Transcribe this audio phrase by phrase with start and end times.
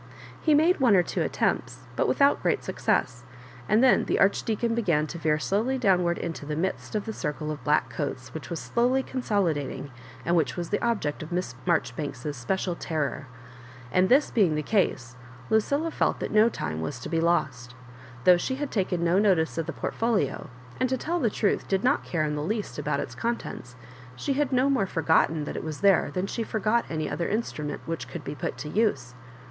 [0.41, 3.21] He made one or two attempts, bat without great Boocess;
[3.69, 7.51] and then the Archdeacon began to Yeear slowly downward into the midst of the circle
[7.51, 9.91] of black coats which was slowly ooiis(^dating,
[10.25, 13.27] and which was the object of Miss Maijoribanks's special terror;
[13.91, 15.17] and this being the case,
[15.51, 17.75] Lucilla felt that no time was to be lost
[18.23, 20.49] Though she had taken no notice of the portfolio,
[20.79, 23.75] and, tp tell the truth, did not care in the least about its contents,
[24.15, 27.29] she had no more forgotten that it was there than nbe for got way other
[27.29, 29.13] instrument which could be put to use.